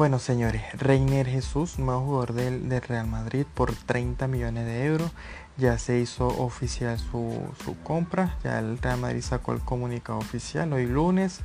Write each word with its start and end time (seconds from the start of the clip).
Bueno, 0.00 0.18
señores, 0.18 0.62
Reiner 0.78 1.26
Jesús, 1.26 1.78
nuevo 1.78 2.00
jugador 2.00 2.32
del, 2.32 2.80
Real 2.80 3.06
Madrid 3.06 3.44
por 3.52 3.74
30 3.74 4.28
millones 4.28 4.64
de 4.64 4.86
euros. 4.86 5.12
Ya 5.58 5.76
se 5.76 5.98
hizo 5.98 6.26
oficial 6.26 6.98
su, 6.98 7.38
su, 7.62 7.78
compra. 7.82 8.38
Ya 8.42 8.60
el 8.60 8.78
Real 8.78 8.98
Madrid 8.98 9.20
sacó 9.20 9.52
el 9.52 9.60
comunicado 9.60 10.18
oficial 10.18 10.72
hoy 10.72 10.86
lunes 10.86 11.40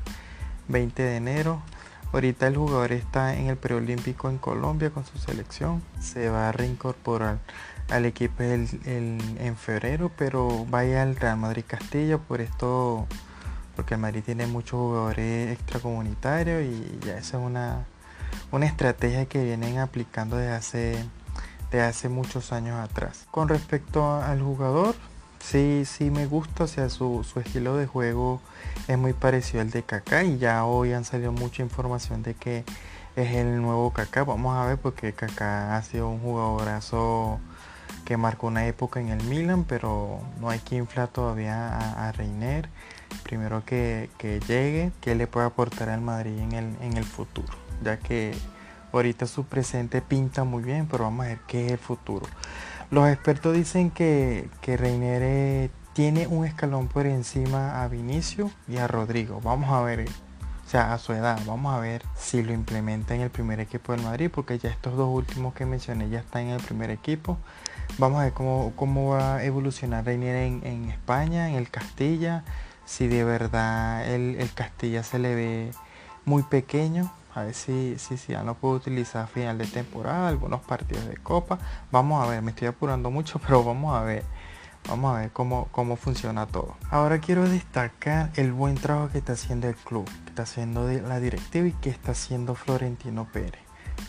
20 0.69 1.03
de 1.03 1.17
enero. 1.17 1.63
Ahorita 2.13 2.47
el 2.47 2.55
jugador 2.55 2.93
está 2.93 3.35
en 3.35 3.47
el 3.47 3.57
preolímpico 3.57 4.29
en 4.29 4.37
Colombia 4.37 4.89
con 4.89 5.05
su 5.05 5.17
selección. 5.17 5.83
Se 5.99 6.29
va 6.29 6.47
a 6.47 6.53
reincorporar 6.53 7.39
al 7.89 8.05
equipo 8.05 8.41
en 8.41 9.57
febrero, 9.57 10.13
pero 10.15 10.65
vaya 10.69 11.03
al 11.03 11.17
Real 11.17 11.35
Madrid 11.35 11.65
Castilla 11.67 12.19
por 12.19 12.39
esto, 12.39 13.05
porque 13.75 13.95
el 13.95 13.99
Madrid 13.99 14.23
tiene 14.23 14.47
muchos 14.47 14.79
jugadores 14.79 15.51
extracomunitarios 15.51 16.63
y 16.63 17.05
ya 17.05 17.17
esa 17.17 17.37
es 17.37 17.43
una, 17.43 17.85
una 18.51 18.65
estrategia 18.65 19.25
que 19.25 19.43
vienen 19.43 19.79
aplicando 19.79 20.37
desde 20.37 20.53
hace, 20.53 21.05
hace 21.71 22.09
muchos 22.09 22.51
años 22.51 22.79
atrás. 22.79 23.25
Con 23.31 23.49
respecto 23.49 24.15
al 24.15 24.41
jugador, 24.41 24.95
sí, 25.39 25.83
sí 25.85 26.11
me 26.11 26.25
gusta, 26.25 26.65
o 26.65 26.67
sea, 26.67 26.89
su, 26.89 27.23
su 27.23 27.39
estilo 27.39 27.75
de 27.77 27.87
juego 27.87 28.41
es 28.87 28.97
muy 28.97 29.13
parecido 29.13 29.61
al 29.61 29.71
de 29.71 29.83
Kaká 29.83 30.23
y 30.23 30.37
ya 30.37 30.65
hoy 30.65 30.93
han 30.93 31.05
salido 31.05 31.31
mucha 31.31 31.63
información 31.63 32.23
de 32.23 32.33
que 32.33 32.63
es 33.15 33.35
el 33.35 33.61
nuevo 33.61 33.91
Kaká. 33.91 34.23
Vamos 34.23 34.55
a 34.57 34.65
ver 34.65 34.77
porque 34.77 35.13
Kaká 35.13 35.77
ha 35.77 35.81
sido 35.83 36.09
un 36.09 36.19
jugadorazo 36.19 37.39
que 38.05 38.17
marcó 38.17 38.47
una 38.47 38.67
época 38.67 38.99
en 39.01 39.09
el 39.09 39.23
Milan, 39.23 39.65
pero 39.67 40.19
no 40.39 40.49
hay 40.49 40.59
que 40.59 40.75
inflar 40.75 41.07
todavía 41.07 42.07
a, 42.07 42.11
Reiner. 42.11 42.69
Primero 43.23 43.65
que, 43.65 44.09
llegue, 44.47 44.91
que 45.01 45.15
le 45.15 45.27
puede 45.27 45.47
aportar 45.47 45.89
al 45.89 46.01
Madrid 46.01 46.37
en 46.37 46.51
el, 46.51 46.75
en 46.81 46.97
el 46.97 47.03
futuro, 47.03 47.53
ya 47.83 47.97
que 47.97 48.33
ahorita 48.91 49.27
su 49.27 49.45
presente 49.45 50.01
pinta 50.01 50.43
muy 50.43 50.63
bien, 50.63 50.87
pero 50.89 51.05
vamos 51.05 51.25
a 51.25 51.29
ver 51.29 51.39
qué 51.47 51.67
es 51.67 51.71
el 51.73 51.77
futuro. 51.77 52.25
Los 52.91 53.09
expertos 53.09 53.53
dicen 53.53 53.91
que, 53.91 54.49
que 54.61 54.77
Reiner 54.77 55.21
eh, 55.23 55.69
tiene 55.93 56.27
un 56.27 56.45
escalón 56.45 56.87
por 56.87 57.05
encima 57.05 57.81
a 57.81 57.87
Vinicio 57.87 58.51
y 58.67 58.77
a 58.77 58.87
Rodrigo. 58.87 59.41
Vamos 59.41 59.71
a 59.71 59.81
ver, 59.81 60.07
o 60.07 60.69
sea, 60.69 60.93
a 60.93 60.97
su 60.97 61.13
edad, 61.13 61.39
vamos 61.45 61.73
a 61.73 61.79
ver 61.79 62.03
si 62.17 62.43
lo 62.43 62.53
implementa 62.53 63.15
en 63.15 63.21
el 63.21 63.29
primer 63.29 63.59
equipo 63.59 63.93
del 63.93 64.01
Madrid, 64.01 64.29
porque 64.33 64.59
ya 64.59 64.69
estos 64.69 64.95
dos 64.97 65.07
últimos 65.09 65.53
que 65.53 65.65
mencioné 65.65 66.09
ya 66.09 66.19
están 66.19 66.43
en 66.43 66.49
el 66.49 66.61
primer 66.61 66.89
equipo. 66.91 67.37
Vamos 67.97 68.19
a 68.19 68.23
ver 68.25 68.33
cómo, 68.33 68.73
cómo 68.75 69.11
va 69.11 69.37
a 69.37 69.43
evolucionar 69.45 70.03
Reinier 70.03 70.35
en, 70.35 70.89
España, 70.89 71.49
en 71.49 71.55
el 71.55 71.69
Castilla. 71.69 72.43
Si 72.85 73.07
de 73.07 73.23
verdad 73.23 74.05
el, 74.05 74.37
Castilla 74.53 75.01
se 75.01 75.17
le 75.17 75.33
ve 75.33 75.71
muy 76.25 76.43
pequeño. 76.43 77.09
A 77.35 77.43
ver 77.43 77.53
si, 77.53 77.97
si, 77.99 78.15
ya 78.31 78.43
no 78.43 78.55
puedo 78.55 78.75
utilizar 78.75 79.25
a 79.25 79.27
final 79.27 79.57
de 79.57 79.67
temporada, 79.67 80.29
algunos 80.29 80.61
partidos 80.61 81.05
de 81.07 81.17
copa. 81.17 81.59
Vamos 81.91 82.25
a 82.25 82.29
ver, 82.29 82.41
me 82.41 82.51
estoy 82.51 82.67
apurando 82.69 83.11
mucho, 83.11 83.39
pero 83.45 83.63
vamos 83.63 83.95
a 83.95 84.01
ver. 84.01 84.23
Vamos 84.87 85.15
a 85.15 85.21
ver 85.21 85.31
cómo, 85.31 85.67
cómo 85.71 85.95
funciona 85.95 86.45
todo. 86.45 86.75
Ahora 86.91 87.19
quiero 87.19 87.49
destacar 87.49 88.31
el 88.35 88.53
buen 88.53 88.75
trabajo 88.75 89.09
que 89.11 89.17
está 89.17 89.33
haciendo 89.33 89.67
el 89.67 89.75
club, 89.75 90.05
que 90.05 90.29
está 90.29 90.43
haciendo 90.43 90.87
la 90.87 91.19
directiva 91.19 91.67
y 91.67 91.71
que 91.73 91.89
está 91.89 92.11
haciendo 92.11 92.55
Florentino 92.55 93.27
Pérez 93.33 93.64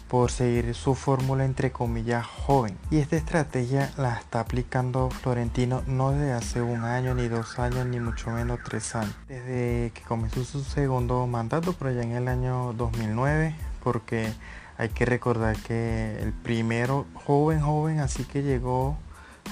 por 0.09 0.31
seguir 0.31 0.75
su 0.75 0.95
fórmula 0.95 1.45
entre 1.45 1.73
comillas 1.73 2.25
joven. 2.27 2.77
Y 2.91 2.99
esta 2.99 3.17
estrategia 3.17 3.91
la 3.97 4.15
está 4.15 4.41
aplicando 4.41 5.11
Florentino 5.11 5.83
no 5.87 6.13
desde 6.13 6.33
hace 6.33 6.63
un 6.63 6.85
año, 6.85 7.15
ni 7.15 7.29
dos 7.29 7.59
años, 7.59 7.87
ni 7.87 7.99
mucho 7.99 8.31
menos 8.31 8.61
tres 8.65 8.95
años. 8.95 9.15
Desde 9.29 9.91
que 9.95 10.03
comenzó 10.03 10.45
su 10.45 10.63
segundo 10.63 11.27
mandato, 11.27 11.73
por 11.73 11.89
allá 11.89 12.03
en 12.03 12.13
el 12.13 12.29
año 12.29 12.73
2009, 12.75 13.55
porque 13.83 14.33
hay 14.79 14.91
que 14.91 15.05
recordar 15.07 15.57
que 15.57 16.19
el 16.21 16.33
primero 16.33 17.07
joven, 17.15 17.61
joven, 17.61 18.01
así 18.01 18.25
que 18.25 18.43
llegó 18.43 18.97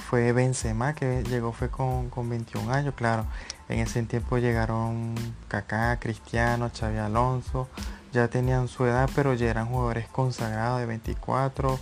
fue 0.09 0.31
Benzema, 0.33 0.93
que 0.93 1.23
llegó 1.23 1.51
fue 1.51 1.69
con, 1.69 2.09
con 2.09 2.29
21 2.29 2.71
años, 2.71 2.93
claro. 2.95 3.25
En 3.67 3.79
ese 3.79 4.03
tiempo 4.03 4.37
llegaron 4.37 5.15
Kaká, 5.47 5.97
Cristiano, 5.99 6.69
Xavi 6.77 6.97
Alonso, 6.97 7.67
ya 8.15 8.29
tenían 8.29 8.67
su 8.67 8.85
edad, 8.85 9.09
pero 9.13 9.33
ya 9.33 9.49
eran 9.49 9.67
jugadores 9.67 10.07
consagrados 10.07 10.79
de 10.79 10.87
24. 10.87 11.79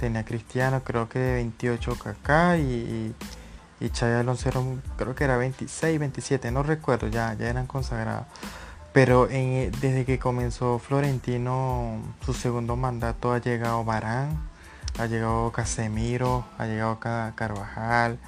Tenía 0.00 0.24
Cristiano, 0.24 0.82
creo 0.82 1.08
que 1.08 1.18
de 1.18 1.34
28 1.34 1.96
Kaká 2.02 2.56
y, 2.58 3.14
y, 3.80 3.88
Xavi 3.90 4.14
Alonso 4.14 4.50
creo 4.96 5.14
que 5.14 5.24
era 5.24 5.36
26, 5.36 5.98
27, 5.98 6.50
no 6.50 6.62
recuerdo, 6.62 7.08
ya, 7.08 7.34
ya 7.34 7.48
eran 7.48 7.66
consagrados. 7.66 8.26
Pero 8.92 9.26
desde 9.26 10.04
que 10.06 10.18
comenzó 10.18 10.78
Florentino 10.78 12.00
su 12.24 12.32
segundo 12.32 12.76
mandato 12.76 13.32
ha 13.32 13.38
llegado 13.38 13.84
Barán, 13.84 14.38
ha 14.98 15.06
llegado 15.06 15.52
Casemiro, 15.52 16.46
ha 16.58 16.66
llegado 16.66 16.98
Carvajal, 16.98 18.18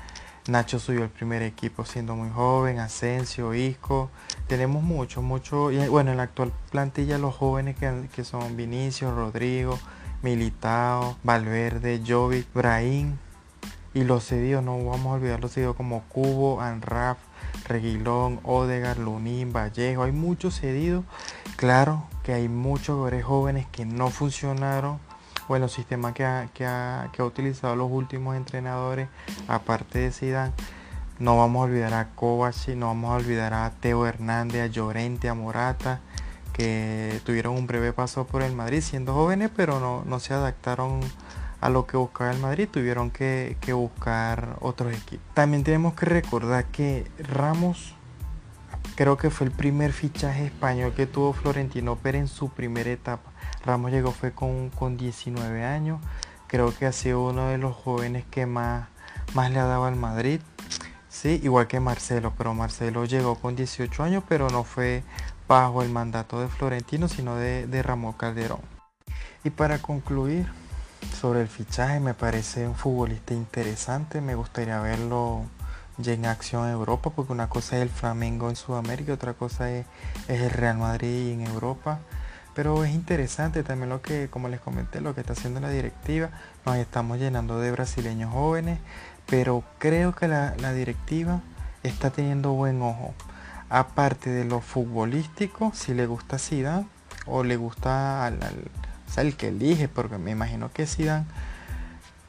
Nacho 0.49 0.79
subió 0.79 1.05
el 1.05 1.11
primer 1.11 1.43
equipo 1.43 1.85
siendo 1.85 2.17
muy 2.17 2.31
joven, 2.31 2.79
Asensio, 2.79 3.53
Isco. 3.53 4.11
Tenemos 4.47 4.83
mucho, 4.83 5.21
mucho. 5.21 5.71
Y 5.71 5.87
bueno, 5.89 6.11
en 6.11 6.17
la 6.17 6.23
actual 6.23 6.53
plantilla 6.71 7.19
los 7.19 7.37
jóvenes 7.37 7.77
que, 7.77 8.25
son 8.25 8.57
Vinicio, 8.57 9.15
Rodrigo, 9.15 9.79
Militao, 10.23 11.19
Valverde, 11.23 12.03
Jovic, 12.07 12.51
Brahim. 12.55 13.19
Y 13.93 14.05
los 14.05 14.25
cedidos, 14.25 14.65
no 14.65 14.83
vamos 14.83 15.07
a 15.09 15.17
olvidar 15.17 15.39
los 15.41 15.53
cedidos 15.53 15.77
como 15.77 16.03
Cubo, 16.05 16.63
Anraf, 16.63 17.19
Reguilón, 17.67 18.41
Odegar, 18.43 18.97
Lunín, 18.97 19.53
Vallejo. 19.53 20.05
Hay 20.05 20.13
muchos 20.13 20.59
cedidos. 20.59 21.05
Claro 21.57 22.05
que 22.23 22.33
hay 22.33 22.49
muchos 22.49 22.97
jóvenes 23.23 23.67
que 23.71 23.85
no 23.85 24.09
funcionaron 24.09 24.99
bueno, 25.49 25.69
sistema 25.69 26.13
que 26.15 26.25
ha, 26.25 26.49
que 26.53 26.65
ha, 26.67 27.11
utilizado 27.21 27.75
los 27.75 27.91
últimos 27.91 28.37
entrenadores, 28.37 29.09
aparte 29.49 29.99
de 29.99 30.13
Zidane, 30.13 30.53
no 31.19 31.37
vamos 31.37 31.61
a 31.61 31.65
olvidar 31.65 31.95
a 31.95 32.11
Kovacic, 32.15 32.77
no 32.77 32.87
vamos 32.87 33.11
a 33.11 33.15
olvidar 33.17 33.55
a 33.55 33.71
Teo 33.81 34.07
Hernández, 34.07 34.63
a 34.63 34.67
Llorente, 34.67 35.29
a 35.29 35.35
Morata, 35.35 36.01
que 36.53 37.21
tuvieron 37.25 37.57
un 37.57 37.67
breve 37.67 37.93
paso 37.93 38.27
por 38.27 38.43
el 38.43 38.53
Madrid 38.53 38.83
siendo 38.83 39.15
jóvenes, 39.15 39.51
pero 39.57 39.81
no, 39.81 40.05
no 40.05 40.21
se 40.21 40.35
adaptaron 40.35 41.01
a 41.61 41.71
lo 41.71 41.87
que 41.87 41.97
buscaba 41.97 42.31
el 42.31 42.39
Madrid, 42.39 42.69
tuvieron 42.71 43.11
que, 43.11 43.57
que 43.61 43.73
buscar 43.73 44.57
otros 44.61 44.95
equipos. 44.95 45.27
También 45.35 45.65
tenemos 45.65 45.95
que 45.95 46.07
recordar 46.07 46.67
que 46.67 47.11
Ramos 47.19 47.97
creo 48.99 49.17
que 49.17 49.31
fue 49.31 49.47
el 49.47 49.53
primer 49.53 49.93
fichaje 49.93 50.47
español 50.47 50.93
que 50.93 51.07
tuvo 51.07 51.33
Florentino 51.33 51.95
Pérez 51.95 52.23
en 52.23 52.27
su 52.27 52.49
primera 52.49 52.91
etapa. 52.91 53.31
Ramos 53.65 53.93
llegó 53.93 54.11
fue 54.11 54.33
con, 54.33 54.71
con 54.71 54.97
19 54.97 55.65
años. 55.65 56.01
Creo 56.49 56.77
que 56.77 56.85
ha 56.85 56.91
sido 56.91 57.27
uno 57.27 57.47
de 57.47 57.59
los 57.59 57.77
jóvenes 57.77 58.25
que 58.29 58.45
más, 58.45 58.89
más 59.35 59.53
le 59.53 59.61
ha 59.61 59.67
dado 59.67 59.85
al 59.85 59.95
Madrid. 59.95 60.41
Sí, 61.09 61.41
igual 61.45 61.69
que 61.69 61.79
Marcelo, 61.79 62.33
pero 62.37 62.55
Marcelo 62.55 63.05
llegó 63.05 63.37
con 63.37 63.55
18 63.55 64.03
años, 64.03 64.25
pero 64.29 64.51
no 64.51 64.65
fue 64.65 65.05
bajo 65.47 65.85
el 65.85 65.91
mandato 65.91 66.41
de 66.41 66.49
Florentino, 66.49 67.07
sino 67.07 67.37
de, 67.37 67.69
de 67.69 67.85
Ramón 67.85 68.15
Calderón. 68.15 68.63
Y 69.45 69.51
para 69.51 69.79
concluir 69.79 70.49
sobre 71.21 71.43
el 71.43 71.47
fichaje, 71.47 72.01
me 72.01 72.15
parece 72.15 72.67
un 72.67 72.75
futbolista 72.75 73.33
interesante. 73.33 74.21
Me 74.21 74.35
gustaría 74.35 74.81
verlo 74.81 75.45
ya 75.99 76.31
acción 76.31 76.67
en 76.67 76.73
Europa, 76.73 77.11
porque 77.11 77.33
una 77.33 77.49
cosa 77.49 77.77
es 77.77 77.83
el 77.83 77.91
Flamengo 77.91 78.49
en 78.49 78.57
Sudamérica, 78.57 79.13
otra 79.13 79.35
cosa 79.35 79.71
es, 79.71 79.87
es 80.29 80.41
el 80.41 80.51
Real 80.51 80.79
Madrid 80.79 81.33
en 81.33 81.43
Europa. 81.43 82.01
Pero 82.55 82.85
es 82.85 82.93
interesante 82.93 83.63
también 83.63 83.89
lo 83.89 84.03
que, 84.03 84.29
como 84.31 84.49
les 84.49 84.61
comenté, 84.61 85.01
lo 85.01 85.15
que 85.15 85.21
está 85.21 85.33
haciendo 85.33 85.61
la 85.61 85.71
directiva. 85.71 86.31
Nos 86.67 86.77
estamos 86.77 87.19
llenando 87.19 87.61
de 87.61 87.71
brasileños 87.71 88.33
jóvenes, 88.33 88.81
pero 89.27 89.63
creo 89.79 90.13
que 90.15 90.27
la, 90.27 90.73
directiva 90.73 91.41
está 91.85 92.11
teniendo 92.11 92.55
buen 92.55 92.83
ojo. 92.83 93.15
Aparte 93.69 94.31
de 94.31 94.45
lo 94.45 94.61
futbolístico, 94.61 95.71
si 95.73 95.95
le 95.95 96.07
gusta 96.07 96.39
Zidane 96.39 96.89
o 97.27 97.45
le 97.45 97.57
gusta 97.57 98.27
al, 98.27 98.41
el 99.17 99.37
que 99.37 99.49
elige, 99.49 99.87
porque 99.87 100.19
me 100.19 100.33
imagino 100.33 100.73
que 100.73 100.87
Zidane, 100.87 101.27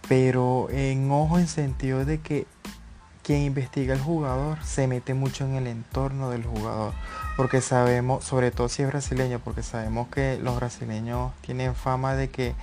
pero 0.07 0.67
en 0.69 1.09
ojo 1.09 1.39
en 1.39 1.47
sentido 1.47 2.05
de 2.05 2.19
que 2.19 2.45
quien 3.29 3.43
investiga 3.43 3.93
el 3.93 4.01
jugador 4.01 4.57
se 4.63 4.87
mete 4.87 5.13
mucho 5.13 5.45
en 5.45 5.53
el 5.53 5.67
entorno 5.67 6.31
del 6.31 6.43
jugador. 6.43 6.93
Porque 7.37 7.61
sabemos, 7.61 8.23
sobre 8.23 8.49
todo 8.49 8.69
si 8.69 8.81
es 8.81 8.87
brasileño, 8.87 9.37
porque 9.37 9.61
sabemos 9.61 10.07
que 10.07 10.39
los 10.41 10.55
brasileños 10.55 11.31
tienen 11.41 11.75
fama 11.75 12.15
de 12.15 12.31
que 12.31 12.55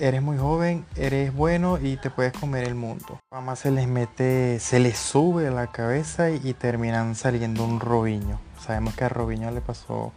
eres 0.00 0.20
muy 0.20 0.36
joven, 0.36 0.84
eres 0.96 1.32
bueno 1.32 1.78
y 1.80 1.96
te 1.96 2.10
puedes 2.10 2.32
comer 2.32 2.64
el 2.64 2.74
mundo. 2.74 3.20
Fama 3.30 3.54
se 3.54 3.70
les 3.70 3.86
mete, 3.86 4.58
se 4.58 4.80
les 4.80 4.98
sube 4.98 5.48
la 5.52 5.68
cabeza 5.68 6.28
y, 6.28 6.54
terminan 6.54 7.14
saliendo 7.14 7.64
un 7.64 7.78
Robiño. 7.78 8.40
Sabemos 8.58 8.96
que 8.96 9.04
a 9.04 9.08
Robiño 9.08 9.52
le 9.52 9.60
pasó 9.60 10.12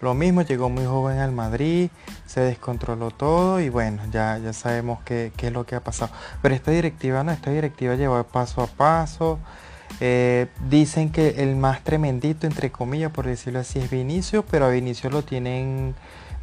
lo 0.00 0.14
mismo, 0.14 0.42
llegó 0.42 0.68
muy 0.68 0.84
joven 0.84 1.18
al 1.18 1.32
Madrid, 1.32 1.90
se 2.26 2.40
descontroló 2.40 3.10
todo 3.10 3.60
y 3.60 3.68
bueno, 3.68 4.02
ya, 4.10 4.38
ya 4.38 4.52
sabemos 4.52 5.00
qué, 5.04 5.32
es 5.36 5.52
lo 5.52 5.64
que 5.64 5.76
ha 5.76 5.80
pasado. 5.80 6.12
Pero 6.42 6.54
esta 6.54 6.70
directiva 6.70 7.22
no, 7.24 7.32
esta 7.32 7.50
directiva 7.50 7.94
lleva 7.94 8.22
paso 8.24 8.62
a 8.62 8.66
paso. 8.66 9.38
Eh, 10.00 10.48
dicen 10.68 11.10
que 11.10 11.42
el 11.42 11.56
más 11.56 11.82
tremendito, 11.84 12.46
entre 12.46 12.70
comillas, 12.72 13.12
por 13.12 13.26
decirlo 13.26 13.60
así, 13.60 13.78
es 13.78 13.90
Vinicio, 13.90 14.44
pero 14.44 14.66
a 14.66 14.68
Vinicio 14.70 15.08
lo 15.08 15.22
tienen 15.22 15.94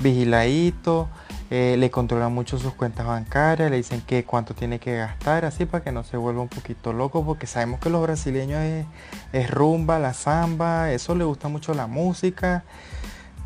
vigiladito, 0.01 1.09
eh, 1.49 1.75
le 1.77 1.91
controlan 1.91 2.33
mucho 2.33 2.57
sus 2.57 2.73
cuentas 2.73 3.05
bancarias, 3.05 3.69
le 3.69 3.77
dicen 3.77 4.01
que 4.01 4.23
cuánto 4.23 4.53
tiene 4.53 4.79
que 4.79 4.95
gastar, 4.95 5.45
así 5.45 5.65
para 5.65 5.83
que 5.83 5.91
no 5.91 6.03
se 6.03 6.17
vuelva 6.17 6.41
un 6.41 6.47
poquito 6.47 6.93
loco, 6.93 7.25
porque 7.25 7.47
sabemos 7.47 7.79
que 7.79 7.89
los 7.89 8.01
brasileños 8.01 8.85
es, 9.33 9.49
rumba, 9.51 9.99
la 9.99 10.13
samba, 10.13 10.91
eso 10.91 11.15
le 11.15 11.23
gusta 11.23 11.47
mucho 11.47 11.73
la 11.73 11.87
música, 11.87 12.63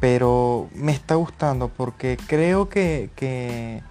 pero 0.05 0.69
me 0.75 0.91
está 0.91 1.15
gustando 1.15 1.69
porque 1.69 2.15
creo 2.27 2.69
que, 2.69 3.09
que, 3.15 3.81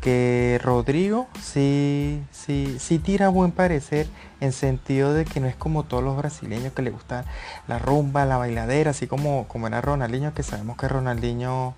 que 0.00 0.60
Rodrigo 0.60 1.28
sí, 1.40 2.20
sí, 2.32 2.78
sí 2.80 2.98
tira 2.98 3.28
buen 3.28 3.52
parecer 3.52 4.08
en 4.40 4.50
sentido 4.50 5.14
de 5.14 5.24
que 5.24 5.38
no 5.38 5.46
es 5.46 5.54
como 5.54 5.84
todos 5.84 6.02
los 6.02 6.16
brasileños 6.16 6.72
que 6.72 6.82
le 6.82 6.90
gusta 6.90 7.26
la 7.68 7.78
rumba, 7.78 8.24
la 8.24 8.38
bailadera, 8.38 8.90
así 8.90 9.06
como, 9.06 9.46
como 9.46 9.68
era 9.68 9.80
Ronaldinho, 9.80 10.34
que 10.34 10.42
sabemos 10.42 10.76
que 10.76 10.88
Ronaldinho 10.88 11.76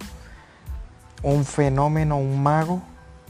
un 1.23 1.45
fenómeno, 1.45 2.17
un 2.17 2.43
mago, 2.43 2.81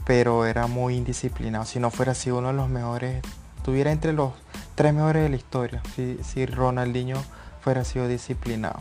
pero 0.05 0.45
era 0.45 0.67
muy 0.67 0.95
indisciplinado. 0.95 1.65
Si 1.65 1.81
no 1.81 1.91
fuera 1.91 2.13
así 2.13 2.31
uno 2.31 2.47
de 2.47 2.53
los 2.53 2.69
mejores, 2.69 3.21
tuviera 3.65 3.91
entre 3.91 4.13
los 4.13 4.31
tres 4.75 4.93
mejores 4.93 5.23
de 5.23 5.27
la 5.27 5.35
historia, 5.35 5.81
si, 5.97 6.17
si 6.23 6.45
Ronaldinho 6.45 7.21
fuera 7.59 7.83
sido 7.83 8.07
disciplinado. 8.07 8.79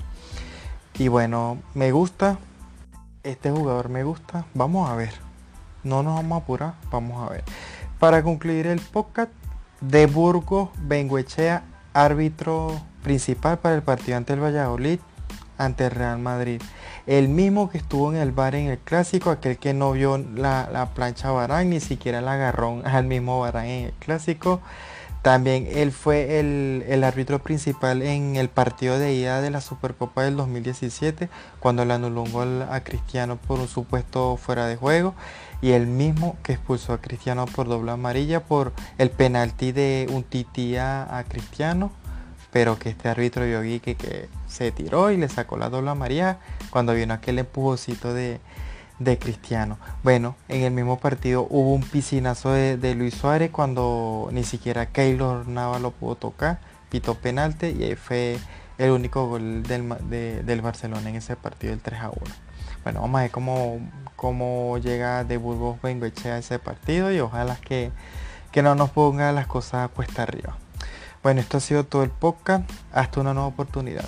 Y 0.99 1.09
bueno, 1.09 1.59
me 1.75 1.93
gusta, 1.93 2.39
este 3.23 3.51
jugador 3.51 3.89
me 3.89 4.05
gusta, 4.05 4.47
vamos 4.55 4.91
a 4.91 4.97
ver. 4.97 5.13
No 5.85 6.03
nos 6.03 6.17
vamos 6.17 6.41
a 6.41 6.43
apurar, 6.45 6.75
vamos 6.91 7.27
a 7.27 7.33
ver. 7.33 7.45
Para 7.99 8.23
concluir 8.23 8.67
el 8.67 8.81
podcast, 8.81 9.31
de 9.83 10.07
Burgos 10.07 10.71
Benguechea, 10.79 11.65
árbitro 11.93 12.81
principal 13.03 13.59
para 13.59 13.75
el 13.75 13.83
partido 13.83 14.17
ante 14.17 14.33
el 14.33 14.41
Valladolid, 14.41 15.01
ante 15.59 15.87
el 15.87 15.91
Real 15.91 16.19
Madrid. 16.19 16.63
El 17.07 17.29
mismo 17.29 17.69
que 17.69 17.79
estuvo 17.79 18.13
en 18.13 18.19
el 18.19 18.31
bar 18.31 18.55
en 18.55 18.69
el 18.69 18.79
clásico, 18.79 19.31
aquel 19.31 19.59
que 19.59 19.75
no 19.75 19.93
vio 19.93 20.19
la, 20.19 20.91
plancha 20.95 21.33
Barán, 21.33 21.71
ni 21.71 21.81
siquiera 21.81 22.21
la 22.21 22.35
agarró 22.35 22.81
al 22.85 23.05
mismo 23.05 23.41
Barán 23.41 23.67
en 23.67 23.87
el 23.87 23.93
clásico. 23.95 24.61
También 25.23 25.69
él 25.71 25.93
fue 25.93 26.41
el, 26.41 27.05
árbitro 27.05 27.39
principal 27.39 28.03
en 28.03 28.35
el 28.35 28.49
partido 28.49 28.99
de 28.99 29.15
ida 29.15 29.41
de 29.41 29.51
la 29.51 29.61
Supercopa 29.61 30.25
del 30.25 30.37
2017, 30.37 31.29
cuando 31.61 31.85
le 31.85 31.95
anuló 31.95 32.23
un 32.23 32.33
gol 32.33 32.63
a 32.63 32.83
Cristiano 32.83 33.37
por 33.37 33.61
un 33.61 33.69
supuesto 33.69 34.37
fuera 34.37 34.67
de 34.67 34.75
juego. 34.77 35.15
Y 35.61 35.71
el 35.73 35.87
mismo 35.87 36.37
que 36.43 36.55
expulsó 36.55 36.93
a 36.93 37.01
Cristiano 37.01 37.47
por 37.47 37.69
doble 37.69 37.93
amarilla 37.93 38.41
por 38.41 38.73
el 38.99 39.11
penalti 39.11 39.71
de 39.71 40.09
un 40.11 40.25
titía 40.25 41.17
a 41.17 41.25
Cristiano 41.25 41.93
pero 42.53 42.79
que 42.79 42.91
este 42.91 43.09
árbitro 43.09 43.47
Yogi 43.47 43.81
que, 43.81 43.95
que 43.95 44.29
se 44.47 44.71
tiró 44.73 45.11
y 45.11 45.17
le 45.17 45.31
sacó 45.31 45.57
la 45.57 45.71
doble 45.71 45.95
María 45.95 46.39
cuando 46.69 46.93
vino 46.93 47.15
aquel 47.15 47.39
empujocito 47.39 48.13
de, 48.13 48.41
de 49.05 49.19
Cristiano. 49.19 49.79
Bueno, 50.03 50.37
en 50.49 50.63
el 50.63 50.73
mismo 50.73 50.99
partido 50.99 51.47
hubo 51.51 51.75
un 51.75 51.83
piscinazo 51.83 52.53
de, 52.53 52.95
Luis 52.95 53.15
Suárez 53.15 53.51
cuando 53.51 54.29
ni 54.33 54.45
siquiera 54.45 54.87
Keylor 54.87 55.49
Nava 55.49 55.79
lo 55.79 55.91
pudo 55.91 56.17
tocar, 56.17 56.61
pitó 56.91 57.15
penalti 57.15 57.67
y 57.67 57.85
ahí 57.85 57.95
fue 57.97 58.39
el 58.79 58.91
único 58.91 59.29
gol 59.29 59.63
del, 59.63 60.61
Barcelona 60.63 61.09
en 61.09 61.17
ese 61.17 61.37
partido, 61.37 61.73
del 61.73 61.81
3 61.81 62.01
a 62.01 62.11
1. 62.11 62.19
Bueno, 62.85 63.01
vamos 63.01 63.19
a 63.19 63.23
ver 63.23 63.31
cómo, 63.31 63.79
cómo 64.17 64.79
llega 64.79 65.25
de 65.25 65.37
Burgos 65.37 65.81
Bengoechea 65.83 66.35
a 66.35 66.39
ese 66.39 66.59
partido 66.59 67.13
y 67.13 67.21
ojalá 67.21 67.57
que, 67.57 67.93
que 68.51 68.63
no 68.63 68.75
nos 68.75 68.91
ponga 68.91 69.33
las 69.33 69.47
cosas 69.47 69.91
cuesta 69.91 70.23
arriba. 70.23 70.57
Bueno, 71.23 71.41
esto 71.41 71.59
ha 71.59 71.61
sido 71.61 71.85
todo 71.85 72.03
el 72.03 72.11
podcast. 72.11 72.69
Hasta 72.93 73.21
una 73.21 73.33
nueva 73.33 73.49
oportunidad. 73.49 74.05